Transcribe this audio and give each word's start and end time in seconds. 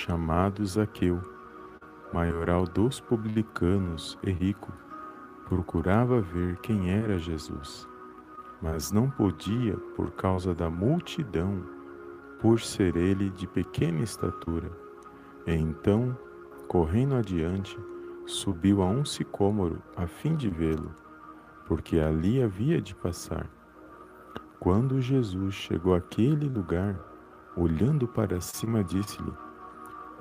chamado 0.00 0.64
Zaqueu, 0.64 1.20
maioral 2.10 2.64
dos 2.64 2.98
publicanos 2.98 4.18
e 4.22 4.30
rico, 4.30 4.72
procurava 5.46 6.22
ver 6.22 6.56
quem 6.60 6.90
era 6.90 7.18
Jesus, 7.18 7.86
mas 8.62 8.90
não 8.90 9.10
podia 9.10 9.76
por 9.94 10.10
causa 10.12 10.54
da 10.54 10.70
multidão, 10.70 11.62
por 12.40 12.62
ser 12.62 12.96
ele 12.96 13.28
de 13.28 13.46
pequena 13.46 14.00
estatura. 14.00 14.72
E 15.46 15.52
então, 15.52 16.16
correndo 16.66 17.14
adiante, 17.14 17.78
subiu 18.24 18.80
a 18.80 18.86
um 18.86 19.04
sicômoro 19.04 19.82
a 19.94 20.06
fim 20.06 20.34
de 20.34 20.48
vê-lo, 20.48 20.94
porque 21.66 22.00
ali 22.00 22.42
havia 22.42 22.80
de 22.80 22.94
passar. 22.94 23.46
Quando 24.58 24.98
Jesus 24.98 25.54
chegou 25.54 25.94
àquele 25.94 26.48
lugar, 26.48 26.98
olhando 27.54 28.08
para 28.08 28.40
cima, 28.40 28.82
disse-lhe: 28.82 29.49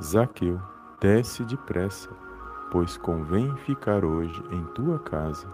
Zaqueu, 0.02 0.62
desce 1.02 1.44
depressa, 1.44 2.10
pois 2.72 2.96
convém 2.96 3.54
ficar 3.58 4.06
hoje 4.06 4.42
em 4.50 4.64
tua 4.68 4.98
casa. 4.98 5.46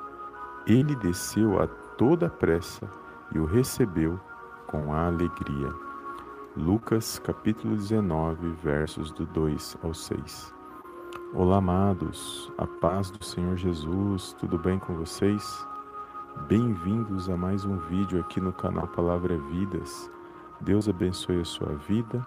Ele 0.68 0.96
desceu 0.98 1.60
a 1.60 1.68
toda 1.98 2.30
pressa 2.30 2.88
e 3.34 3.40
o 3.40 3.46
recebeu 3.46 4.20
com 4.68 4.94
alegria. 4.94 5.74
Lucas 6.56 7.18
capítulo 7.18 7.76
19, 7.76 8.52
versos 8.52 9.12
do 9.12 9.26
2 9.26 9.78
ao 9.82 9.96
6. 9.96 10.54
Olá, 11.34 11.58
amados, 11.58 12.52
a 12.60 12.68
paz 12.68 13.10
do 13.10 13.26
Senhor 13.26 13.58
Jesus, 13.58 14.34
tudo 14.34 14.60
bem 14.60 14.78
com 14.78 14.94
vocês? 14.94 15.68
Bem-vindos 16.48 17.32
a 17.32 17.36
mais 17.36 17.66
um 17.66 17.78
vídeo 17.78 18.20
aqui 18.20 18.40
no 18.40 18.54
canal 18.54 18.88
Palavra 18.90 19.40
Vidas. 19.50 20.12
Deus 20.62 20.88
abençoe 20.88 21.42
a 21.42 21.46
sua 21.46 21.74
vida, 21.88 22.24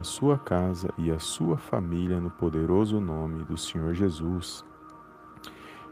a 0.00 0.04
sua 0.04 0.38
casa 0.38 0.88
e 0.98 1.10
a 1.10 1.18
sua 1.18 1.56
família 1.56 2.20
no 2.20 2.30
poderoso 2.30 3.00
nome 3.00 3.44
do 3.44 3.56
Senhor 3.56 3.94
Jesus. 3.94 4.64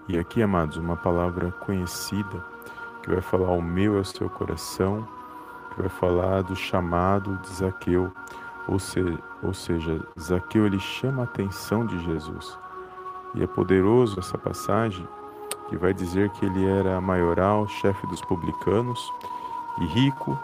E 0.08 0.18
aqui, 0.18 0.42
amados, 0.42 0.76
uma 0.76 0.96
palavra 0.96 1.52
conhecida 1.52 2.44
que 3.02 3.10
vai 3.10 3.20
falar 3.20 3.48
ao 3.48 3.62
meu 3.62 3.98
ao 3.98 4.04
seu 4.04 4.28
coração, 4.28 5.06
que 5.70 5.80
vai 5.80 5.88
falar 5.88 6.42
do 6.42 6.56
chamado 6.56 7.38
de 7.38 7.48
Zaqueu 7.54 8.12
ou, 8.68 8.78
se, 8.78 9.00
ou 9.42 9.52
seja, 9.52 10.00
Zaqueu 10.20 10.66
ele 10.66 10.80
chama 10.80 11.22
a 11.22 11.24
atenção 11.24 11.86
de 11.86 11.98
Jesus. 12.04 12.58
E 13.34 13.42
é 13.42 13.46
poderoso 13.46 14.18
essa 14.18 14.36
passagem 14.36 15.06
que 15.68 15.76
vai 15.76 15.94
dizer 15.94 16.30
que 16.30 16.44
ele 16.44 16.66
era 16.66 17.00
maioral, 17.00 17.66
chefe 17.66 18.06
dos 18.08 18.20
publicanos 18.22 19.00
e 19.80 19.86
rico, 19.86 20.38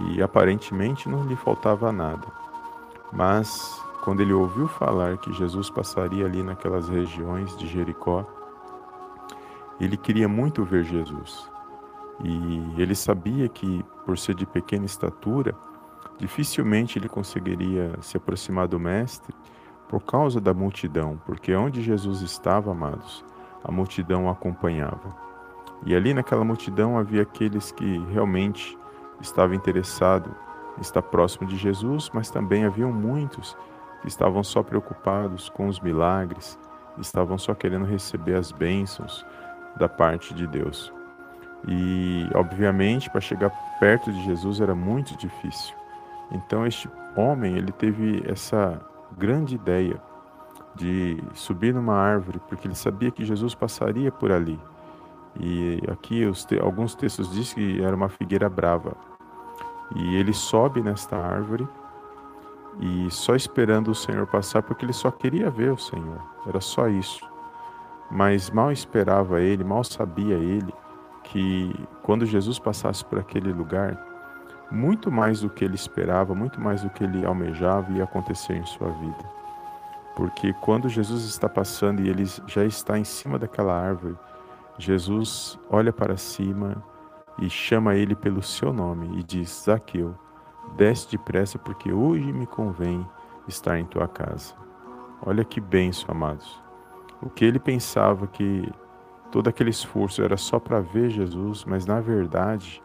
e 0.00 0.22
aparentemente 0.22 1.08
não 1.08 1.24
lhe 1.24 1.34
faltava 1.34 1.90
nada. 1.90 2.26
Mas 3.12 3.82
quando 4.02 4.20
ele 4.20 4.32
ouviu 4.32 4.68
falar 4.68 5.18
que 5.18 5.32
Jesus 5.32 5.68
passaria 5.68 6.24
ali 6.24 6.42
naquelas 6.42 6.88
regiões 6.88 7.56
de 7.56 7.66
Jericó, 7.66 8.24
ele 9.80 9.96
queria 9.96 10.28
muito 10.28 10.64
ver 10.64 10.84
Jesus. 10.84 11.50
E 12.22 12.80
ele 12.80 12.94
sabia 12.94 13.48
que, 13.48 13.84
por 14.04 14.18
ser 14.18 14.34
de 14.34 14.44
pequena 14.44 14.84
estatura, 14.84 15.56
Dificilmente 16.20 16.98
ele 16.98 17.08
conseguiria 17.08 17.94
se 18.02 18.18
aproximar 18.18 18.68
do 18.68 18.78
Mestre 18.78 19.34
por 19.88 20.02
causa 20.02 20.38
da 20.38 20.52
multidão, 20.52 21.18
porque 21.24 21.54
onde 21.54 21.82
Jesus 21.82 22.20
estava, 22.20 22.72
amados, 22.72 23.24
a 23.64 23.72
multidão 23.72 24.26
o 24.26 24.28
acompanhava. 24.28 25.16
E 25.86 25.96
ali 25.96 26.12
naquela 26.12 26.44
multidão 26.44 26.98
havia 26.98 27.22
aqueles 27.22 27.72
que 27.72 27.98
realmente 28.12 28.78
estavam 29.18 29.56
interessados 29.56 30.30
estar 30.80 31.02
próximo 31.02 31.46
de 31.46 31.56
Jesus, 31.56 32.10
mas 32.12 32.30
também 32.30 32.64
haviam 32.64 32.92
muitos 32.92 33.56
que 34.02 34.08
estavam 34.08 34.42
só 34.42 34.62
preocupados 34.62 35.48
com 35.48 35.68
os 35.68 35.80
milagres, 35.80 36.58
estavam 36.98 37.38
só 37.38 37.54
querendo 37.54 37.84
receber 37.84 38.34
as 38.34 38.52
bênçãos 38.52 39.24
da 39.76 39.88
parte 39.88 40.34
de 40.34 40.46
Deus. 40.46 40.92
E, 41.68 42.28
obviamente, 42.34 43.10
para 43.10 43.20
chegar 43.20 43.50
perto 43.78 44.10
de 44.12 44.22
Jesus 44.24 44.60
era 44.60 44.74
muito 44.74 45.16
difícil. 45.16 45.74
Então 46.30 46.66
este 46.66 46.88
homem, 47.16 47.56
ele 47.56 47.72
teve 47.72 48.22
essa 48.26 48.80
grande 49.18 49.54
ideia 49.54 50.00
de 50.74 51.22
subir 51.34 51.74
numa 51.74 51.94
árvore, 51.94 52.40
porque 52.48 52.66
ele 52.66 52.74
sabia 52.74 53.10
que 53.10 53.24
Jesus 53.24 53.54
passaria 53.54 54.10
por 54.12 54.30
ali. 54.30 54.58
E 55.38 55.80
aqui 55.90 56.30
te 56.46 56.58
alguns 56.58 56.94
textos 56.94 57.30
dizem 57.32 57.54
que 57.54 57.82
era 57.82 57.94
uma 57.94 58.08
figueira 58.08 58.48
brava. 58.48 58.96
E 59.96 60.16
ele 60.16 60.32
sobe 60.32 60.82
nesta 60.82 61.16
árvore 61.16 61.68
e 62.80 63.10
só 63.10 63.34
esperando 63.34 63.90
o 63.90 63.94
Senhor 63.94 64.26
passar, 64.26 64.62
porque 64.62 64.84
ele 64.84 64.92
só 64.92 65.10
queria 65.10 65.50
ver 65.50 65.72
o 65.72 65.78
Senhor. 65.78 66.20
Era 66.46 66.60
só 66.60 66.88
isso. 66.88 67.28
Mas 68.10 68.50
mal 68.50 68.72
esperava 68.72 69.40
ele, 69.40 69.64
mal 69.64 69.84
sabia 69.84 70.36
ele 70.36 70.72
que 71.24 71.74
quando 72.02 72.24
Jesus 72.26 72.58
passasse 72.58 73.04
por 73.04 73.18
aquele 73.18 73.52
lugar, 73.52 73.98
muito 74.70 75.10
mais 75.10 75.40
do 75.40 75.50
que 75.50 75.64
ele 75.64 75.74
esperava, 75.74 76.34
muito 76.34 76.60
mais 76.60 76.82
do 76.82 76.90
que 76.90 77.04
ele 77.04 77.24
almejava 77.24 77.92
ia 77.92 78.04
acontecer 78.04 78.54
em 78.54 78.66
sua 78.66 78.90
vida. 78.90 79.40
Porque 80.16 80.52
quando 80.54 80.88
Jesus 80.88 81.24
está 81.24 81.48
passando 81.48 82.00
e 82.00 82.08
ele 82.08 82.24
já 82.46 82.64
está 82.64 82.98
em 82.98 83.04
cima 83.04 83.38
daquela 83.38 83.74
árvore, 83.74 84.16
Jesus 84.78 85.58
olha 85.68 85.92
para 85.92 86.16
cima 86.16 86.82
e 87.38 87.48
chama 87.48 87.94
ele 87.94 88.14
pelo 88.14 88.42
seu 88.42 88.72
nome 88.72 89.18
e 89.18 89.22
diz: 89.22 89.64
Zaqueu, 89.64 90.14
desce 90.76 91.10
depressa, 91.10 91.58
porque 91.58 91.92
hoje 91.92 92.32
me 92.32 92.46
convém 92.46 93.06
estar 93.48 93.78
em 93.78 93.84
tua 93.84 94.08
casa. 94.08 94.54
Olha 95.24 95.44
que 95.44 95.60
benção, 95.60 96.10
amados. 96.10 96.60
O 97.22 97.28
que 97.28 97.44
ele 97.44 97.58
pensava 97.58 98.26
que 98.26 98.70
todo 99.30 99.48
aquele 99.48 99.70
esforço 99.70 100.22
era 100.22 100.36
só 100.36 100.58
para 100.58 100.80
ver 100.80 101.10
Jesus, 101.10 101.64
mas 101.64 101.84
na 101.86 102.00
verdade 102.00 102.82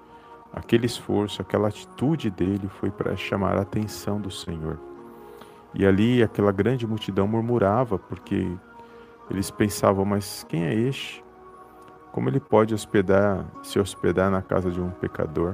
Aquele 0.56 0.86
esforço, 0.86 1.42
aquela 1.42 1.68
atitude 1.68 2.32
dele 2.32 2.70
foi 2.80 2.90
para 2.90 3.18
chamar 3.18 3.58
a 3.58 3.62
atenção 3.62 4.22
do 4.22 4.32
Senhor. 4.32 4.80
E 5.74 5.86
ali 5.86 6.24
aquela 6.24 6.50
grande 6.54 6.88
multidão 6.88 7.28
murmurava, 7.28 8.00
porque 8.00 8.50
eles 9.30 9.52
pensavam: 9.52 10.06
mas 10.06 10.46
quem 10.48 10.64
é 10.64 10.74
este? 10.74 11.22
Como 12.16 12.30
ele 12.30 12.40
pode 12.40 12.74
hospedar, 12.74 13.46
se 13.62 13.78
hospedar 13.78 14.32
na 14.32 14.42
casa 14.42 14.72
de 14.72 14.80
um 14.80 14.90
pecador? 14.90 15.54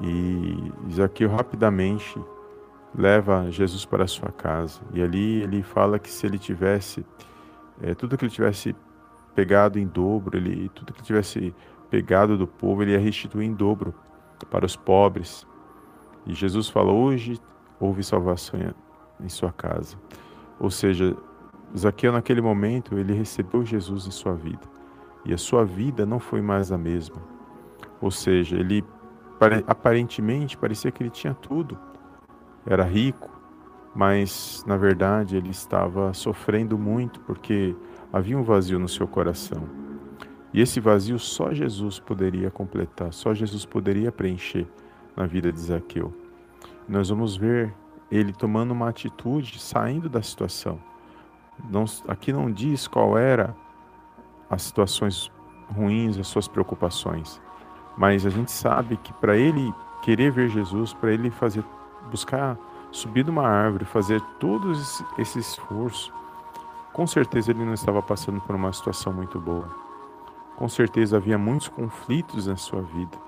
E 0.00 0.72
Zaqueu 0.90 1.28
rapidamente 1.28 2.18
leva 2.96 3.50
Jesus 3.50 3.84
para 3.84 4.06
sua 4.06 4.32
casa. 4.32 4.80
E 4.94 5.02
ali 5.02 5.42
ele 5.42 5.62
fala 5.62 5.98
que 5.98 6.10
se 6.10 6.24
ele 6.24 6.38
tivesse, 6.38 7.04
é, 7.82 7.94
tudo 7.94 8.16
que 8.16 8.24
ele 8.24 8.32
tivesse 8.32 8.74
pegado 9.34 9.78
em 9.78 9.86
dobro, 9.86 10.38
ele, 10.38 10.70
tudo 10.70 10.94
que 10.94 11.00
ele 11.00 11.06
tivesse 11.06 11.54
pegado 11.90 12.38
do 12.38 12.46
povo, 12.46 12.82
ele 12.82 12.92
ia 12.92 12.98
restituir 12.98 13.46
em 13.46 13.52
dobro 13.52 13.94
para 14.50 14.64
os 14.64 14.76
pobres. 14.76 15.46
E 16.24 16.32
Jesus 16.32 16.70
falou: 16.70 17.04
Hoje 17.04 17.38
houve 17.78 18.02
salvação 18.02 18.58
em 19.20 19.28
sua 19.28 19.52
casa. 19.52 19.94
Ou 20.58 20.70
seja, 20.70 21.14
Zaqueu, 21.76 22.12
naquele 22.12 22.40
momento, 22.40 22.98
ele 22.98 23.12
recebeu 23.12 23.62
Jesus 23.62 24.06
em 24.06 24.10
sua 24.10 24.34
vida. 24.34 24.75
E 25.26 25.34
a 25.34 25.38
sua 25.38 25.64
vida 25.64 26.06
não 26.06 26.20
foi 26.20 26.40
mais 26.40 26.70
a 26.70 26.78
mesma. 26.78 27.16
Ou 28.00 28.10
seja, 28.10 28.56
ele 28.56 28.84
aparentemente 29.66 30.56
parecia 30.56 30.90
que 30.90 31.02
ele 31.02 31.10
tinha 31.10 31.34
tudo. 31.34 31.76
Era 32.64 32.84
rico, 32.84 33.30
mas 33.94 34.64
na 34.66 34.76
verdade 34.76 35.36
ele 35.36 35.50
estava 35.50 36.14
sofrendo 36.14 36.78
muito 36.78 37.20
porque 37.20 37.74
havia 38.12 38.38
um 38.38 38.42
vazio 38.42 38.78
no 38.78 38.88
seu 38.88 39.06
coração. 39.06 39.64
E 40.54 40.60
esse 40.60 40.80
vazio 40.80 41.18
só 41.18 41.52
Jesus 41.52 41.98
poderia 41.98 42.50
completar, 42.50 43.12
só 43.12 43.34
Jesus 43.34 43.66
poderia 43.66 44.12
preencher 44.12 44.66
na 45.16 45.26
vida 45.26 45.52
de 45.52 45.60
Zaqueu. 45.60 46.14
Nós 46.88 47.08
vamos 47.08 47.36
ver 47.36 47.74
ele 48.10 48.32
tomando 48.32 48.70
uma 48.70 48.88
atitude, 48.88 49.58
saindo 49.58 50.08
da 50.08 50.22
situação. 50.22 50.78
Não, 51.68 51.84
aqui 52.06 52.32
não 52.32 52.50
diz 52.50 52.86
qual 52.86 53.18
era 53.18 53.54
as 54.50 54.62
situações 54.62 55.30
ruins, 55.74 56.18
as 56.18 56.26
suas 56.28 56.46
preocupações, 56.46 57.40
mas 57.96 58.26
a 58.26 58.30
gente 58.30 58.52
sabe 58.52 58.96
que 58.96 59.12
para 59.14 59.36
ele 59.36 59.72
querer 60.02 60.30
ver 60.30 60.48
Jesus, 60.48 60.92
para 60.92 61.12
ele 61.12 61.30
fazer, 61.30 61.64
buscar 62.10 62.56
subir 62.92 63.24
numa 63.24 63.46
árvore, 63.46 63.84
fazer 63.84 64.20
todo 64.38 64.72
esse 65.18 65.38
esforço, 65.38 66.12
com 66.92 67.06
certeza 67.06 67.50
ele 67.50 67.64
não 67.64 67.74
estava 67.74 68.02
passando 68.02 68.40
por 68.40 68.54
uma 68.54 68.72
situação 68.72 69.12
muito 69.12 69.38
boa. 69.40 69.68
Com 70.56 70.68
certeza 70.68 71.16
havia 71.16 71.36
muitos 71.36 71.68
conflitos 71.68 72.46
na 72.46 72.56
sua 72.56 72.80
vida. 72.80 73.18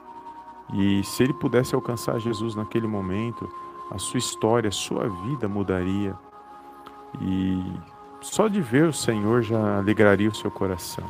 E 0.72 1.02
se 1.04 1.22
ele 1.22 1.34
pudesse 1.34 1.74
alcançar 1.74 2.18
Jesus 2.18 2.54
naquele 2.54 2.86
momento, 2.86 3.48
a 3.90 3.98
sua 3.98 4.18
história, 4.18 4.68
a 4.68 4.72
sua 4.72 5.08
vida 5.08 5.48
mudaria. 5.48 6.14
E 7.20 7.62
só 8.20 8.48
de 8.48 8.60
ver 8.60 8.84
o 8.84 8.92
Senhor 8.92 9.42
já 9.42 9.78
alegraria 9.78 10.28
o 10.28 10.34
seu 10.34 10.50
coração. 10.50 11.04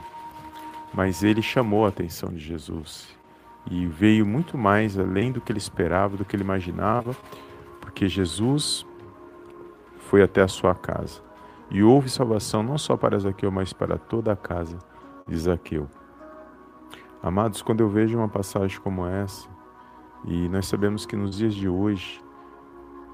Mas 0.92 1.22
ele 1.22 1.42
chamou 1.42 1.84
a 1.84 1.88
atenção 1.88 2.30
de 2.30 2.38
Jesus 2.38 3.08
e 3.70 3.86
veio 3.86 4.24
muito 4.26 4.56
mais 4.56 4.98
além 4.98 5.32
do 5.32 5.40
que 5.40 5.52
ele 5.52 5.58
esperava, 5.58 6.16
do 6.16 6.24
que 6.24 6.34
ele 6.34 6.42
imaginava, 6.42 7.14
porque 7.80 8.08
Jesus 8.08 8.86
foi 9.98 10.22
até 10.22 10.42
a 10.42 10.48
sua 10.48 10.74
casa. 10.74 11.20
E 11.70 11.82
houve 11.82 12.08
salvação 12.08 12.62
não 12.62 12.78
só 12.78 12.96
para 12.96 13.18
Zaqueu, 13.18 13.50
mas 13.50 13.72
para 13.72 13.98
toda 13.98 14.32
a 14.32 14.36
casa 14.36 14.78
de 15.26 15.36
Zaqueu. 15.36 15.86
Amados, 17.22 17.60
quando 17.60 17.80
eu 17.80 17.88
vejo 17.88 18.16
uma 18.16 18.28
passagem 18.28 18.80
como 18.80 19.06
essa, 19.06 19.48
e 20.24 20.48
nós 20.48 20.66
sabemos 20.66 21.04
que 21.04 21.16
nos 21.16 21.36
dias 21.36 21.54
de 21.54 21.68
hoje, 21.68 22.22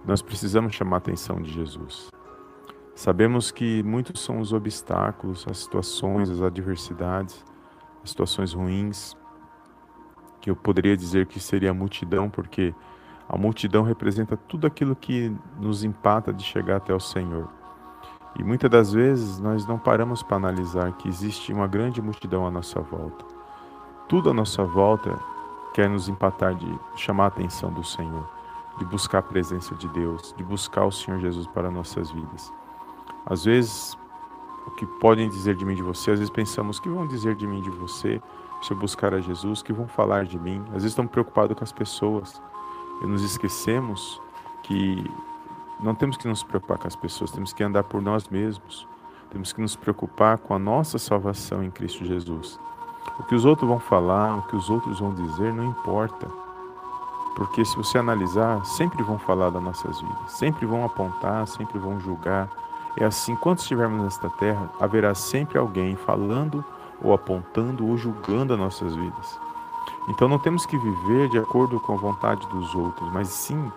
nós 0.05 0.23
precisamos 0.23 0.75
chamar 0.75 0.97
a 0.97 0.99
atenção 0.99 1.43
de 1.43 1.51
Jesus. 1.51 2.14
Sabemos 2.95 3.51
que 3.51 3.83
muitos 3.83 4.23
são 4.23 4.39
os 4.39 4.53
obstáculos, 4.53 5.45
as 5.51 5.59
situações, 5.59 6.31
as 6.31 6.41
adversidades, 6.41 7.45
as 8.03 8.11
situações 8.11 8.53
ruins, 8.53 9.17
que 10.41 10.49
eu 10.49 10.55
poderia 10.55 10.97
dizer 10.97 11.27
que 11.27 11.41
seria 11.41 11.71
a 11.71 11.75
multidão, 11.75 12.31
porque 12.31 12.73
a 13.29 13.37
multidão 13.37 13.83
representa 13.83 14.37
tudo 14.37 14.67
aquilo 14.67 14.95
que 14.95 15.35
nos 15.59 15.83
empata 15.83 16.33
de 16.33 16.45
chegar 16.45 16.77
até 16.77 16.95
o 16.95 17.01
Senhor. 17.01 17.49
E 18.39 18.45
muitas 18.45 18.71
das 18.71 18.93
vezes 18.93 19.41
nós 19.41 19.67
não 19.67 19.79
paramos 19.79 20.23
para 20.23 20.37
analisar 20.37 20.93
que 20.93 21.09
existe 21.09 21.53
uma 21.53 21.67
grande 21.67 22.01
multidão 22.01 22.47
à 22.47 22.51
nossa 22.51 22.81
volta. 22.81 23.25
Tudo 24.09 24.31
à 24.31 24.35
nossa 24.35 24.65
volta 24.65 25.19
quer 25.73 25.89
nos 25.89 26.09
empatar 26.09 26.55
de 26.55 26.79
chamar 26.97 27.25
a 27.25 27.29
atenção 27.29 27.73
do 27.73 27.83
Senhor, 27.83 28.29
de 28.79 28.85
buscar 28.85 29.19
a 29.19 29.23
presença 29.23 29.75
de 29.75 29.89
Deus, 29.89 30.33
de 30.37 30.45
buscar 30.45 30.85
o 30.85 30.93
Senhor 30.93 31.19
Jesus 31.19 31.47
para 31.49 31.71
nossas 31.71 32.11
vidas. 32.11 32.53
Às 33.27 33.45
vezes, 33.45 33.97
o 34.67 34.71
que 34.73 34.87
podem 34.87 35.29
dizer 35.29 35.55
de 35.55 35.65
mim 35.65 35.75
de 35.75 35.83
você, 35.83 36.11
às 36.11 36.19
vezes 36.19 36.31
pensamos 36.31 36.79
que 36.79 36.89
vão 36.89 37.07
dizer 37.07 37.35
de 37.35 37.47
mim 37.47 37.61
de 37.61 37.71
você 37.71 38.21
se 38.63 38.73
eu 38.73 38.77
buscar 38.77 39.13
a 39.13 39.21
Jesus, 39.21 39.63
que 39.63 39.73
vão 39.73 39.87
falar 39.87 40.25
de 40.25 40.39
mim. 40.39 40.63
Às 40.69 40.75
vezes 40.75 40.93
estamos 40.93 41.11
preocupados 41.11 41.57
com 41.57 41.65
as 41.65 41.73
pessoas 41.73 42.41
e 43.03 43.07
nos 43.07 43.23
esquecemos 43.23 44.21
que 44.63 45.05
não 45.81 45.95
temos 45.95 46.17
que 46.17 46.27
nos 46.27 46.43
preocupar 46.43 46.79
com 46.79 46.89
as 46.89 46.97
pessoas, 46.97 47.31
temos 47.31 47.53
que 47.53 47.63
andar 47.63 47.85
por 47.85 48.01
nós 48.01 48.29
mesmos. 48.29 48.87
Temos 49.35 49.53
que 49.53 49.61
nos 49.61 49.75
preocupar 49.75 50.39
com 50.39 50.55
a 50.55 50.59
nossa 50.61 50.97
salvação 50.97 51.61
em 51.61 51.69
Cristo 51.69 52.05
Jesus. 52.05 52.57
O 53.19 53.25
que 53.25 53.35
os 53.35 53.45
outros 53.45 53.69
vão 53.69 53.81
falar, 53.81 54.39
o 54.39 54.43
que 54.43 54.55
os 54.55 54.71
outros 54.71 55.01
vão 55.01 55.13
dizer, 55.13 55.53
não 55.53 55.65
importa. 55.65 56.29
Porque 57.35 57.65
se 57.65 57.77
você 57.77 57.99
analisar, 57.99 58.65
sempre 58.65 59.03
vão 59.03 59.19
falar 59.19 59.51
das 59.51 59.61
nossas 59.61 60.01
vidas, 60.01 60.33
sempre 60.33 60.65
vão 60.65 60.85
apontar, 60.85 61.49
sempre 61.49 61.81
vão 61.81 61.99
julgar. 61.99 62.49
É 62.99 63.05
assim, 63.05 63.33
enquanto 63.33 63.59
estivermos 63.59 64.03
nesta 64.03 64.31
terra, 64.31 64.71
haverá 64.81 65.15
sempre 65.15 65.59
alguém 65.59 65.97
falando 65.97 66.65
ou 67.03 67.13
apontando 67.13 67.87
ou 67.87 67.97
julgando 67.97 68.53
as 68.53 68.59
nossas 68.59 68.95
vidas. 68.95 69.39
Então 70.09 70.29
não 70.29 70.39
temos 70.39 70.65
que 70.67 70.77
viver 70.77 71.29
de 71.31 71.39
acordo 71.39 71.81
com 71.81 71.95
a 71.95 71.97
vontade 71.97 72.47
dos 72.49 72.75
outros, 72.75 73.11
mas 73.13 73.29
sim 73.29 73.73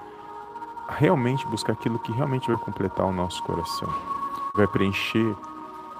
realmente 0.90 1.46
buscar 1.48 1.74
aquilo 1.74 2.00
que 2.00 2.12
realmente 2.12 2.48
vai 2.48 2.58
completar 2.58 3.06
o 3.06 3.12
nosso 3.12 3.44
coração, 3.44 3.90
vai 4.56 4.68
preencher 4.68 5.36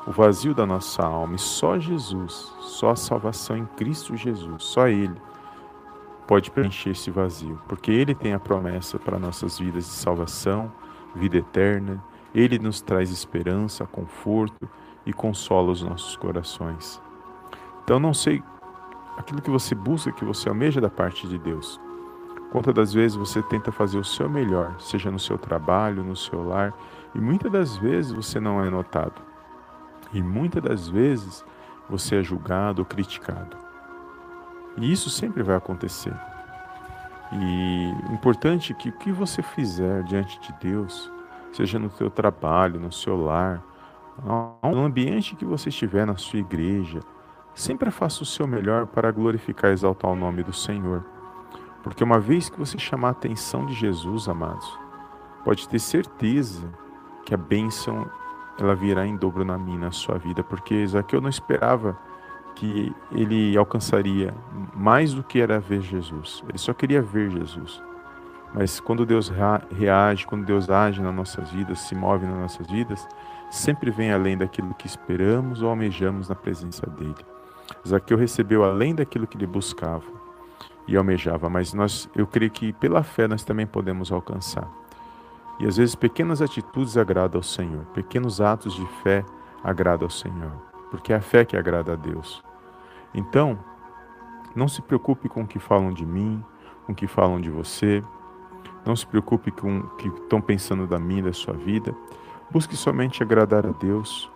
o 0.06 0.12
vazio 0.12 0.54
da 0.54 0.66
nossa 0.66 1.04
alma. 1.04 1.36
E 1.36 1.40
só 1.40 1.78
Jesus, 1.78 2.54
só 2.60 2.92
a 2.92 2.96
salvação 2.96 3.58
em 3.58 3.66
Cristo 3.66 4.16
Jesus, 4.16 4.64
só 4.64 4.88
Ele 4.88 5.16
pode 6.26 6.52
preencher 6.52 6.92
esse 6.92 7.10
vazio, 7.10 7.60
porque 7.68 7.92
Ele 7.92 8.14
tem 8.14 8.34
a 8.34 8.40
promessa 8.40 8.98
para 9.00 9.20
nossas 9.20 9.60
vidas 9.60 9.86
de 9.86 9.92
salvação, 9.92 10.72
vida 11.16 11.38
eterna. 11.38 12.04
Ele 12.34 12.60
nos 12.60 12.82
traz 12.82 13.10
esperança, 13.10 13.86
conforto 13.86 14.70
e 15.06 15.14
consola 15.14 15.72
os 15.72 15.82
nossos 15.82 16.16
corações. 16.16 17.02
Então, 17.84 18.00
não 18.00 18.14
sei 18.14 18.44
aquilo 19.18 19.42
que 19.42 19.50
você 19.50 19.74
busca, 19.74 20.12
que 20.12 20.26
você 20.26 20.50
almeja 20.50 20.80
da 20.80 20.90
parte 20.90 21.28
de 21.28 21.38
Deus. 21.38 21.80
Quantas 22.52 22.74
das 22.74 22.94
vezes 22.94 23.18
você 23.18 23.42
tenta 23.44 23.72
fazer 23.72 23.98
o 23.98 24.04
seu 24.04 24.30
melhor, 24.30 24.80
seja 24.80 25.12
no 25.12 25.20
seu 25.20 25.38
trabalho, 25.38 26.04
no 26.04 26.16
seu 26.16 26.48
lar, 26.48 26.74
e 27.14 27.20
muitas 27.20 27.52
das 27.52 27.78
vezes 27.78 28.12
você 28.12 28.40
não 28.40 28.64
é 28.64 28.70
notado. 28.70 29.22
E 30.14 30.22
muitas 30.22 30.64
das 30.64 30.88
vezes 30.88 31.44
você 31.90 32.18
é 32.18 32.24
julgado 32.24 32.82
ou 32.82 32.86
criticado. 32.86 33.58
E 34.78 34.92
isso 34.92 35.10
sempre 35.10 35.44
vai 35.44 35.56
acontecer. 35.56 36.14
E 37.34 38.14
importante 38.14 38.74
que 38.74 38.90
o 38.90 38.94
que 38.94 39.12
você 39.12 39.42
fizer 39.42 40.04
diante 40.04 40.40
de 40.40 40.54
Deus, 40.62 41.12
seja 41.58 41.80
no 41.80 41.90
seu 41.90 42.10
trabalho, 42.10 42.80
no 42.80 42.92
seu 42.92 43.20
lar, 43.20 43.64
no 44.64 44.80
ambiente 44.84 45.36
que 45.36 45.44
você 45.44 45.70
estiver, 45.70 46.06
na 46.06 46.16
sua 46.16 46.40
igreja, 46.40 47.00
sempre 47.56 47.90
faça 47.90 48.22
o 48.22 48.26
seu 48.26 48.48
melhor 48.48 48.86
para 48.86 49.12
glorificar 49.12 49.72
e 49.72 49.74
exaltar 49.74 50.12
o 50.12 50.16
nome 50.16 50.44
do 50.44 50.54
Senhor. 50.54 51.04
Porque 51.82 52.04
uma 52.04 52.20
vez 52.20 52.48
que 52.48 52.60
você 52.60 52.78
chamar 52.78 53.10
a 53.10 53.12
atenção 53.12 53.66
de 53.66 53.74
Jesus, 53.74 54.28
amados, 54.28 54.80
pode 55.44 55.68
ter 55.68 55.80
certeza 55.80 56.72
que 57.26 57.34
a 57.34 57.38
bênção 57.38 58.08
ela 58.60 58.76
virá 58.76 59.06
em 59.06 59.16
dobro 59.16 59.44
na 59.44 59.58
minha, 59.58 59.80
na 59.80 59.92
sua 59.92 60.18
vida, 60.18 60.44
porque 60.44 60.86
Zaqueu 60.86 61.22
não 61.22 61.30
esperava 61.30 61.98
que 62.56 62.94
ele 63.12 63.56
alcançaria 63.58 64.34
mais 64.76 65.14
do 65.14 65.24
que 65.24 65.40
era 65.40 65.60
ver 65.60 65.82
Jesus. 65.82 66.44
Ele 66.48 66.58
só 66.58 66.74
queria 66.74 67.02
ver 67.02 67.30
Jesus. 67.32 67.82
Mas 68.58 68.80
quando 68.80 69.06
Deus 69.06 69.32
reage, 69.72 70.26
quando 70.26 70.44
Deus 70.44 70.68
age 70.68 71.00
nas 71.00 71.14
nossas 71.14 71.52
vidas, 71.52 71.80
se 71.82 71.94
move 71.94 72.26
nas 72.26 72.40
nossas 72.40 72.66
vidas, 72.66 73.08
sempre 73.52 73.92
vem 73.92 74.12
além 74.12 74.36
daquilo 74.36 74.74
que 74.74 74.88
esperamos 74.88 75.62
ou 75.62 75.70
almejamos 75.70 76.28
na 76.28 76.34
presença 76.34 76.88
dele. 76.88 77.24
Zaqueu 77.88 78.18
recebeu 78.18 78.64
além 78.64 78.96
daquilo 78.96 79.28
que 79.28 79.38
ele 79.38 79.46
buscava 79.46 80.08
e 80.88 80.98
almejava, 80.98 81.48
mas 81.52 81.72
nós, 81.72 82.10
eu 82.16 82.26
creio 82.26 82.50
que 82.50 82.74
pela 82.74 83.04
fé 83.04 83.28
nós 83.28 83.44
também 83.44 83.68
podemos 83.68 84.12
alcançar. 84.12 84.68
E 85.60 85.68
às 85.68 85.78
vezes 85.78 85.94
pequenas 85.94 86.42
atitudes 86.42 86.98
agradam 86.98 87.38
ao 87.38 87.44
Senhor, 87.44 87.86
pequenos 87.94 88.42
atos 88.42 88.74
de 88.74 88.88
fé 89.04 89.24
agradam 89.64 90.08
ao 90.08 90.12
Senhor, 90.12 90.52
porque 90.90 91.14
é 91.14 91.18
a 91.18 91.22
fé 91.22 91.46
que 91.46 91.56
agrada 91.56 91.94
a 91.94 91.96
Deus. 91.96 92.44
Então, 93.14 93.60
não 94.56 94.68
se 94.68 94.82
preocupe 94.82 95.30
com 95.30 95.44
o 95.44 95.48
que 95.48 95.60
falam 95.60 95.94
de 95.94 96.08
mim, 96.08 96.44
com 96.88 96.92
o 96.94 96.96
que 96.96 97.06
falam 97.06 97.40
de 97.40 97.52
você, 97.52 98.04
não 98.88 98.96
se 98.96 99.06
preocupe 99.06 99.52
com 99.52 99.80
o 99.80 99.90
que 99.98 100.08
estão 100.08 100.42
pensando 100.42 100.88
da 100.88 100.98
minha, 100.98 101.24
da 101.24 101.34
sua 101.34 101.54
vida. 101.54 101.96
Busque 102.50 102.76
somente 102.76 103.22
agradar 103.22 103.66
a 103.66 103.72
Deus. 103.72 104.32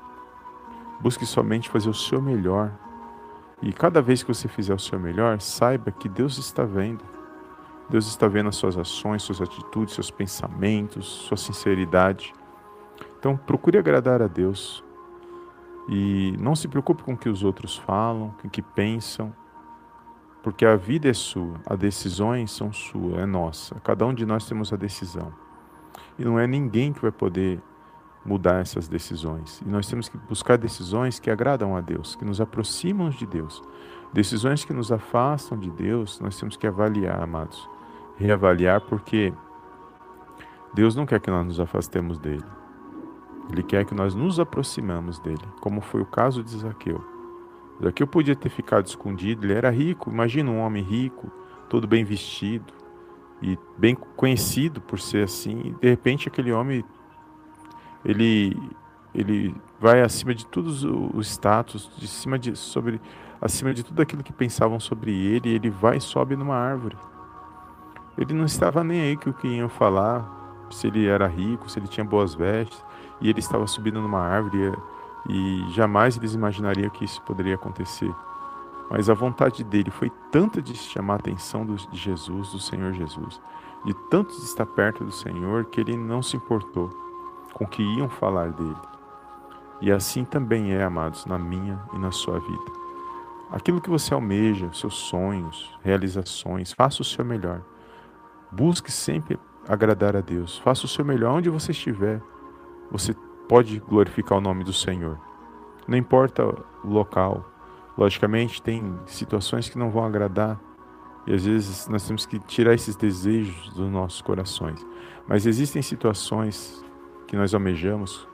Busque 0.99 1.25
somente 1.25 1.69
fazer 1.69 1.89
o 1.89 1.93
seu 1.93 2.21
melhor 2.21 2.71
e 3.61 3.71
cada 3.71 4.01
vez 4.01 4.23
que 4.23 4.33
você 4.33 4.47
fizer 4.47 4.73
o 4.73 4.79
seu 4.79 4.99
melhor, 4.99 5.39
saiba 5.39 5.91
que 5.91 6.09
Deus 6.09 6.37
está 6.39 6.63
vendo. 6.63 7.03
Deus 7.89 8.07
está 8.07 8.27
vendo 8.27 8.49
as 8.49 8.55
suas 8.55 8.75
ações, 8.75 9.21
suas 9.21 9.39
atitudes, 9.39 9.93
seus 9.93 10.09
pensamentos, 10.09 11.05
sua 11.05 11.37
sinceridade. 11.37 12.33
Então, 13.19 13.37
procure 13.37 13.77
agradar 13.77 14.21
a 14.21 14.27
Deus. 14.27 14.83
E 15.87 16.35
não 16.39 16.55
se 16.55 16.67
preocupe 16.67 17.03
com 17.03 17.13
o 17.13 17.17
que 17.17 17.29
os 17.29 17.43
outros 17.43 17.77
falam, 17.77 18.33
com 18.41 18.47
o 18.47 18.51
que 18.51 18.61
pensam, 18.61 19.31
porque 20.43 20.65
a 20.65 20.75
vida 20.75 21.09
é 21.09 21.13
sua, 21.13 21.59
as 21.65 21.77
decisões 21.77 22.51
são 22.51 22.73
suas, 22.73 23.19
é 23.19 23.25
nossa. 23.25 23.75
Cada 23.81 24.05
um 24.05 24.13
de 24.13 24.25
nós 24.25 24.47
temos 24.47 24.73
a 24.73 24.75
decisão. 24.75 25.31
E 26.17 26.25
não 26.25 26.39
é 26.39 26.47
ninguém 26.47 26.91
que 26.91 27.01
vai 27.01 27.11
poder 27.11 27.61
mudar 28.25 28.61
essas 28.61 28.87
decisões. 28.87 29.61
E 29.65 29.69
nós 29.69 29.87
temos 29.87 30.09
que 30.09 30.17
buscar 30.17 30.57
decisões 30.57 31.19
que 31.19 31.29
agradam 31.29 31.75
a 31.75 31.81
Deus, 31.81 32.15
que 32.15 32.25
nos 32.25 32.41
aproximam 32.41 33.09
de 33.09 33.25
Deus. 33.25 33.61
Decisões 34.13 34.65
que 34.65 34.73
nos 34.73 34.91
afastam 34.91 35.57
de 35.57 35.69
Deus, 35.69 36.19
nós 36.19 36.37
temos 36.39 36.57
que 36.57 36.67
avaliar, 36.67 37.21
amados. 37.21 37.69
Reavaliar, 38.17 38.81
porque 38.81 39.33
Deus 40.73 40.95
não 40.95 41.05
quer 41.05 41.19
que 41.19 41.29
nós 41.29 41.45
nos 41.45 41.59
afastemos 41.59 42.17
dele. 42.17 42.45
Ele 43.51 43.63
quer 43.63 43.85
que 43.85 43.93
nós 43.93 44.15
nos 44.15 44.39
aproximamos 44.39 45.19
dele, 45.19 45.45
como 45.59 45.81
foi 45.81 46.01
o 46.01 46.05
caso 46.05 46.43
de 46.43 46.57
Zaqueu. 46.57 47.10
Zaqueu 47.83 48.05
podia 48.05 48.35
ter 48.35 48.49
ficado 48.49 48.85
escondido, 48.85 49.45
ele 49.45 49.53
era 49.53 49.69
rico. 49.69 50.09
Imagina 50.09 50.51
um 50.51 50.59
homem 50.59 50.83
rico, 50.83 51.31
todo 51.67 51.87
bem 51.87 52.03
vestido 52.03 52.71
e 53.41 53.57
bem 53.77 53.95
conhecido 53.95 54.79
por 54.79 54.99
ser 54.99 55.23
assim. 55.23 55.75
E 55.77 55.81
de 55.81 55.89
repente 55.89 56.27
aquele 56.27 56.51
homem 56.51 56.83
ele 58.05 58.55
ele 59.13 59.53
vai 59.79 60.01
acima 60.01 60.33
de 60.33 60.45
todos 60.45 60.83
os 60.85 61.27
status, 61.27 61.91
de 61.97 62.07
cima 62.07 62.39
de 62.39 62.55
sobre 62.55 63.01
acima 63.41 63.73
de 63.73 63.83
tudo 63.83 64.01
aquilo 64.01 64.23
que 64.23 64.31
pensavam 64.31 64.79
sobre 64.79 65.11
ele, 65.11 65.49
ele 65.49 65.69
vai 65.69 65.97
e 65.97 66.01
sobe 66.01 66.35
numa 66.35 66.55
árvore. 66.55 66.95
Ele 68.17 68.33
não 68.33 68.45
estava 68.45 68.83
nem 68.83 69.01
aí 69.01 69.17
que 69.17 69.29
o 69.29 69.33
que 69.33 69.47
iam 69.47 69.67
falar, 69.67 70.67
se 70.69 70.87
ele 70.87 71.07
era 71.07 71.27
rico, 71.27 71.69
se 71.69 71.79
ele 71.79 71.87
tinha 71.87 72.05
boas 72.05 72.35
vestes, 72.35 72.83
e 73.19 73.29
ele 73.29 73.39
estava 73.39 73.65
subindo 73.65 73.99
numa 73.99 74.21
árvore 74.21 74.71
e, 75.29 75.65
jamais 75.69 76.17
eles 76.17 76.33
imaginariam 76.33 76.89
que 76.89 77.05
isso 77.05 77.21
poderia 77.21 77.55
acontecer. 77.55 78.13
Mas 78.89 79.09
a 79.09 79.13
vontade 79.13 79.63
dele 79.63 79.89
foi 79.89 80.11
tanta 80.31 80.61
de 80.61 80.75
chamar 80.75 81.13
a 81.13 81.17
atenção 81.17 81.65
de 81.65 81.97
Jesus, 81.97 82.51
do 82.51 82.59
Senhor 82.59 82.93
Jesus, 82.93 83.41
de 83.85 83.93
tanto 84.09 84.35
de 84.35 84.43
estar 84.43 84.65
perto 84.65 85.05
do 85.05 85.11
Senhor, 85.11 85.65
que 85.65 85.79
ele 85.79 85.95
não 85.95 86.21
se 86.21 86.35
importou 86.35 86.89
com 87.53 87.65
que 87.65 87.81
iam 87.81 88.09
falar 88.09 88.51
dele. 88.51 88.75
E 89.81 89.91
assim 89.91 90.23
também 90.23 90.73
é, 90.73 90.83
amados, 90.83 91.25
na 91.25 91.39
minha 91.39 91.81
e 91.93 91.97
na 91.97 92.11
sua 92.11 92.39
vida. 92.39 92.71
Aquilo 93.51 93.81
que 93.81 93.89
você 93.89 94.13
almeja, 94.13 94.71
seus 94.73 94.93
sonhos, 94.93 95.77
realizações, 95.83 96.71
faça 96.71 97.01
o 97.01 97.05
seu 97.05 97.25
melhor. 97.25 97.61
Busque 98.51 98.91
sempre 98.91 99.39
agradar 99.67 100.15
a 100.15 100.21
Deus. 100.21 100.57
Faça 100.59 100.85
o 100.85 100.89
seu 100.89 101.03
melhor 101.03 101.37
onde 101.37 101.49
você 101.49 101.71
estiver. 101.71 102.21
você 102.91 103.15
pode 103.51 103.79
glorificar 103.81 104.37
o 104.37 104.41
nome 104.41 104.63
do 104.63 104.71
Senhor. 104.71 105.19
Não 105.85 105.97
importa 105.97 106.45
o 106.85 106.87
local. 106.87 107.45
Logicamente, 107.97 108.61
tem 108.61 108.97
situações 109.05 109.67
que 109.67 109.77
não 109.77 109.91
vão 109.91 110.05
agradar 110.05 110.57
e 111.27 111.33
às 111.33 111.43
vezes 111.43 111.85
nós 111.89 112.07
temos 112.07 112.25
que 112.25 112.39
tirar 112.39 112.73
esses 112.73 112.95
desejos 112.95 113.73
dos 113.73 113.91
nossos 113.91 114.21
corações. 114.21 114.79
Mas 115.27 115.45
existem 115.45 115.81
situações 115.81 116.81
que 117.27 117.35
nós 117.35 117.53
almejamos, 117.53 118.25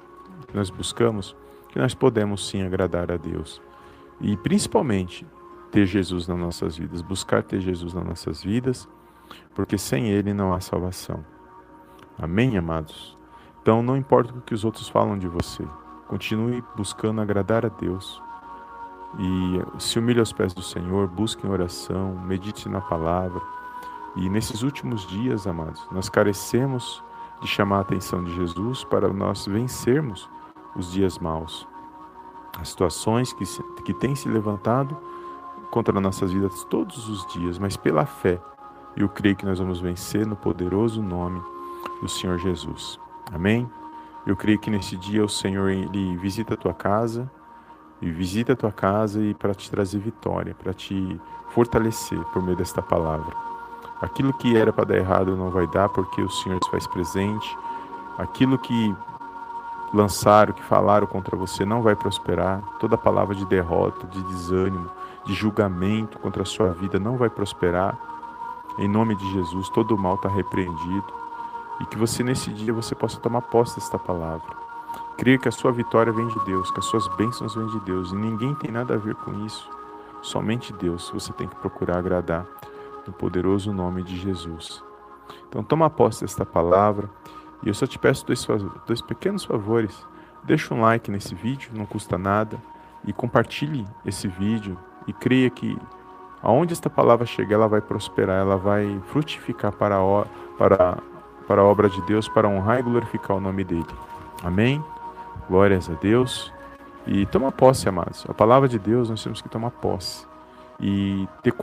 que 0.48 0.56
nós 0.56 0.70
buscamos, 0.70 1.36
que 1.70 1.80
nós 1.80 1.96
podemos 1.96 2.48
sim 2.48 2.62
agradar 2.62 3.12
a 3.12 3.18
Deus. 3.18 3.60
E 4.22 4.38
principalmente 4.38 5.26
ter 5.72 5.88
Jesus 5.88 6.28
nas 6.28 6.38
nossas 6.38 6.78
vidas, 6.78 7.02
buscar 7.02 7.42
ter 7.42 7.60
Jesus 7.60 7.92
nas 7.92 8.06
nossas 8.06 8.44
vidas, 8.44 8.88
porque 9.56 9.80
sem 9.80 10.10
Ele 10.10 10.32
não 10.32 10.54
há 10.54 10.60
salvação. 10.60 11.26
Amém, 12.20 12.56
amados? 12.56 13.17
Então 13.68 13.84
não 13.84 13.98
importa 13.98 14.34
o 14.34 14.40
que 14.40 14.54
os 14.54 14.64
outros 14.64 14.88
falam 14.88 15.20
de 15.20 15.28
você, 15.28 15.68
continue 16.08 16.64
buscando 16.74 17.20
agradar 17.20 17.66
a 17.66 17.68
Deus. 17.68 18.24
E 19.20 19.62
se 19.78 20.00
humilhe 20.00 20.22
aos 20.22 20.32
pés 20.32 20.54
do 20.54 20.62
Senhor, 20.62 21.06
busque 21.06 21.46
em 21.46 21.50
oração, 21.50 22.18
medite 22.26 22.70
na 22.70 22.80
palavra. 22.80 23.42
E 24.16 24.30
nesses 24.30 24.64
últimos 24.64 25.06
dias, 25.08 25.46
amados, 25.46 25.86
nós 25.92 26.08
carecemos 26.08 27.04
de 27.42 27.48
chamar 27.50 27.80
a 27.80 27.82
atenção 27.82 28.24
de 28.24 28.34
Jesus 28.36 28.86
para 28.86 29.10
nós 29.10 29.46
vencermos 29.46 30.30
os 30.74 30.90
dias 30.94 31.20
maus. 31.20 31.68
As 32.58 32.70
situações 32.70 33.34
que, 33.34 33.46
se, 33.46 33.62
que 33.84 33.94
têm 33.94 34.16
se 34.16 34.30
levantado 34.30 34.96
contra 35.72 36.00
nossas 36.00 36.32
vidas 36.32 36.64
todos 36.70 37.10
os 37.10 37.28
dias, 37.34 37.60
mas 37.60 37.76
pela 37.76 38.06
fé. 38.06 38.40
Eu 38.96 39.10
creio 39.10 39.36
que 39.36 39.46
nós 39.46 39.60
vamos 39.60 39.82
vencer 39.82 40.26
no 40.26 40.38
poderoso 40.38 41.04
nome 41.04 41.42
do 42.02 42.08
Senhor 42.08 42.38
Jesus. 42.38 42.98
Amém? 43.31 43.69
Eu 44.25 44.36
creio 44.36 44.60
que 44.60 44.69
nesse 44.69 44.98
dia 44.98 45.24
o 45.24 45.29
Senhor 45.29 45.69
ele 45.69 46.17
visita 46.17 46.53
a 46.53 46.57
tua 46.57 46.74
casa 46.74 47.29
e 48.01 48.10
visita 48.10 48.53
a 48.53 48.55
tua 48.55 48.72
casa 48.72 49.22
e 49.22 49.34
para 49.34 49.53
te 49.53 49.69
trazer 49.69 50.00
vitória, 50.00 50.55
para 50.55 50.74
te 50.74 51.19
fortalecer 51.50 52.19
por 52.25 52.41
meio 52.41 52.57
desta 52.57 52.81
palavra. 52.81 53.36
Aquilo 54.01 54.34
que 54.34 54.55
era 54.55 54.72
para 54.72 54.86
dar 54.86 54.98
errado 54.98 55.36
não 55.36 55.50
vai 55.50 55.65
dar 55.67 55.89
porque 55.89 56.22
o 56.22 56.29
Senhor 56.29 56.60
se 56.63 56.69
faz 56.69 56.86
presente. 56.86 57.57
Aquilo 58.17 58.57
que 58.57 58.96
lançaram, 59.93 60.53
que 60.53 60.63
falaram 60.63 61.07
contra 61.07 61.36
você 61.36 61.65
não 61.65 61.81
vai 61.81 61.96
prosperar. 61.96 62.62
Toda 62.79 62.98
palavra 62.98 63.34
de 63.34 63.46
derrota, 63.46 64.05
de 64.07 64.22
desânimo, 64.24 64.89
de 65.25 65.34
julgamento 65.34 66.19
contra 66.19 66.43
a 66.43 66.46
sua 66.46 66.72
vida 66.74 67.00
não 67.00 67.17
vai 67.17 67.29
prosperar. 67.29 67.98
Em 68.77 68.88
nome 68.88 69.15
de 69.15 69.34
Jesus, 69.34 69.69
todo 69.69 69.96
o 69.96 69.98
mal 69.98 70.15
está 70.15 70.29
repreendido. 70.29 71.26
E 71.81 71.86
que 71.86 71.98
você 71.98 72.24
nesse 72.24 72.51
dia 72.51 72.74
você 72.74 72.96
possa 72.96 73.19
tomar 73.19 73.41
posse 73.43 73.75
desta 73.75 74.00
palavra. 74.00 74.55
Creia 75.17 75.38
que 75.38 75.48
a 75.48 75.51
sua 75.51 75.72
vitória 75.72 76.12
vem 76.12 76.27
de 76.27 76.46
Deus, 76.46 76.69
que 76.72 76.79
as 76.79 76.86
suas 76.86 77.07
bênçãos 77.15 77.55
vêm 77.55 77.67
de 77.67 77.79
Deus. 77.81 78.12
E 78.12 78.15
ninguém 78.15 78.53
tem 78.55 78.72
nada 78.72 78.96
a 78.96 78.98
ver 78.98 79.15
com 79.15 79.46
isso. 79.46 79.69
Somente 80.22 80.74
Deus 80.74 81.10
você 81.13 81.31
tem 81.34 81.48
que 81.48 81.55
procurar 81.55 81.98
agradar 81.98 82.46
no 83.05 83.13
poderoso 83.13 83.72
nome 83.72 84.03
de 84.03 84.17
Jesus. 84.17 84.84
Então 85.48 85.63
toma 85.63 85.89
posse 85.89 86.22
desta 86.22 86.46
palavra. 86.46 87.10
E 87.63 87.67
eu 87.67 87.74
só 87.74 87.88
te 87.88 87.98
peço 87.98 88.25
dois, 88.25 88.46
dois 88.86 89.01
pequenos 89.01 89.43
favores. 89.43 90.05
Deixa 90.43 90.74
um 90.74 90.81
like 90.81 91.10
nesse 91.10 91.34
vídeo, 91.34 91.72
não 91.74 91.86
custa 91.86 92.17
nada. 92.17 92.62
E 93.05 93.13
compartilhe 93.13 93.86
esse 94.05 94.27
vídeo. 94.27 94.77
E 95.07 95.13
creia 95.13 95.50
que 95.50 95.77
aonde 96.41 96.74
esta 96.74 96.89
palavra 96.89 97.25
chegar, 97.25 97.55
ela 97.55 97.67
vai 97.67 97.81
prosperar, 97.81 98.41
ela 98.41 98.57
vai 98.57 99.01
frutificar 99.07 99.72
para 99.72 99.98
a, 99.98 100.25
para, 100.57 100.98
para 101.48 101.62
a 101.62 101.63
obra 101.63 101.89
de 101.89 102.01
Deus, 102.01 102.27
para 102.27 102.48
honrar 102.48 102.80
e 102.80 102.84
glorificar 102.84 103.38
o 103.38 103.39
nome 103.39 103.63
dele. 103.63 103.88
Amém? 104.44 104.84
Glórias 105.50 105.89
a 105.89 105.94
Deus. 105.94 106.54
E 107.06 107.25
toma 107.25 107.51
posse, 107.51 107.88
amados. 107.88 108.25
A 108.27 108.34
palavra 108.34 108.68
de 108.68 108.77
Deus 108.77 109.10
nós 109.10 109.24
temos 109.24 109.42
que 109.42 109.48
tomar 109.48 109.72
posse. 109.72 110.27
E 110.80 111.27
ter, 111.42 111.56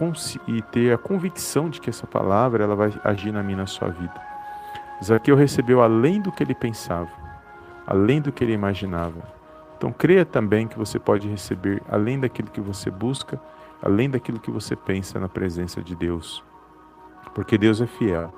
e 0.49 0.62
ter 0.62 0.95
a 0.95 0.99
convicção 0.99 1.69
de 1.69 1.81
que 1.81 1.91
essa 1.91 2.07
palavra 2.07 2.64
ela 2.64 2.75
vai 2.75 2.93
agir 3.05 3.31
na 3.31 3.43
minha 3.43 3.59
na 3.59 3.67
sua 3.67 3.88
vida. 3.88 4.14
Zaqueu 5.05 5.37
recebeu 5.37 5.83
além 5.83 6.21
do 6.21 6.33
que 6.33 6.43
ele 6.43 6.55
pensava, 6.55 7.11
além 7.87 8.21
do 8.21 8.33
que 8.33 8.43
ele 8.43 8.55
imaginava. 8.55 9.23
Então 9.76 9.93
creia 9.93 10.25
também 10.25 10.67
que 10.67 10.79
você 10.79 10.99
pode 10.99 11.29
receber 11.29 11.83
além 11.88 12.19
daquilo 12.19 12.50
que 12.50 12.61
você 12.61 12.91
busca, 12.91 13.41
além 13.83 14.09
daquilo 14.09 14.41
que 14.41 14.50
você 14.50 14.75
pensa 14.75 15.21
na 15.21 15.29
presença 15.29 15.83
de 15.83 15.95
Deus. 15.95 16.43
Porque 17.35 17.59
Deus 17.59 17.81
é 17.81 17.87
fiel. 17.87 18.33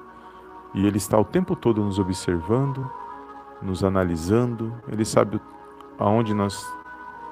E 0.76 0.86
Ele 0.86 0.98
está 0.98 1.18
o 1.18 1.24
tempo 1.24 1.56
todo 1.56 1.82
nos 1.82 1.98
observando, 1.98 2.88
nos 3.62 3.82
analisando, 3.82 4.74
Ele 4.86 5.06
sabe 5.06 5.40
aonde 5.98 6.34
nós 6.34 6.62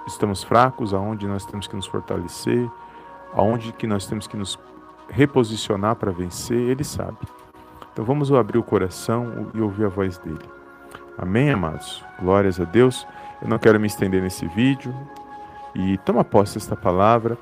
estamos 0.07 0.43
fracos, 0.43 0.95
aonde 0.95 1.29
nós 1.29 1.45
temos 1.45 1.67
que 1.67 1.77
nos 1.77 1.87
fortalecer, 1.87 2.71
aonde 3.35 3.71
que 3.75 3.87
nós 3.87 4.07
temos 4.07 4.27
que 4.27 4.37
nos 4.37 4.59
reposicionar 5.11 5.95
para 5.97 6.11
vencer, 6.11 6.57
Ele 6.57 6.83
sabe. 6.83 7.19
Então 7.93 8.03
vamos 8.03 8.33
abrir 8.33 8.57
o 8.57 8.63
coração 8.63 9.51
e 9.53 9.61
ouvir 9.61 9.85
a 9.85 9.89
voz 9.89 10.17
dele. 10.17 10.49
Amém, 11.19 11.51
amados? 11.51 12.03
Glórias 12.21 12.59
a 12.59 12.65
Deus. 12.65 13.07
Eu 13.43 13.49
não 13.49 13.59
quero 13.59 13.79
me 13.79 13.87
estender 13.87 14.23
nesse 14.23 14.49
vídeo 14.49 14.93
e 15.75 15.99
toma 15.99 16.25
posse 16.25 16.55
desta 16.55 16.75
palavra 16.75 17.37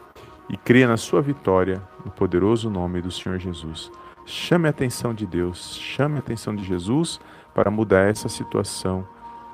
e 0.48 0.56
creia 0.56 0.88
na 0.88 0.96
sua 0.96 1.22
vitória 1.22 1.80
no 2.04 2.10
poderoso 2.10 2.68
nome 2.68 3.00
do 3.00 3.10
Senhor 3.10 3.38
Jesus. 3.38 3.90
Chame 4.24 4.66
a 4.66 4.70
atenção 4.70 5.12
de 5.12 5.26
Deus, 5.26 5.76
chame 5.76 6.16
a 6.16 6.18
atenção 6.20 6.54
de 6.54 6.64
Jesus 6.64 7.20
para 7.54 7.70
mudar 7.70 8.08
essa 8.08 8.28
situação. 8.28 9.06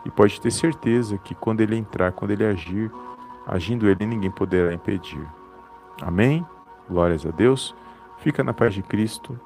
E 0.04 0.10
pode 0.10 0.40
ter 0.40 0.50
certeza 0.50 1.18
que 1.18 1.34
quando 1.34 1.60
ele 1.60 1.76
entrar, 1.76 2.12
quando 2.12 2.30
ele 2.30 2.44
agir, 2.44 2.90
agindo 3.46 3.88
ele, 3.88 4.06
ninguém 4.06 4.30
poderá 4.30 4.72
impedir. 4.72 5.26
Amém? 6.00 6.46
Glórias 6.88 7.26
a 7.26 7.30
Deus. 7.30 7.74
Fica 8.18 8.44
na 8.44 8.52
paz 8.52 8.74
de 8.74 8.82
Cristo. 8.82 9.38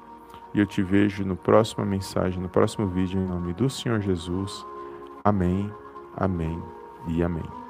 E 0.53 0.59
eu 0.59 0.65
te 0.65 0.83
vejo 0.83 1.25
no 1.25 1.35
próxima 1.35 1.83
mensagem, 1.83 2.39
no 2.39 2.49
próximo 2.49 2.87
vídeo, 2.87 3.19
em 3.19 3.25
nome 3.25 3.53
do 3.53 3.69
Senhor 3.69 3.99
Jesus. 4.01 4.65
Amém, 5.23 5.71
amém 6.15 6.61
e 7.07 7.23
amém. 7.23 7.62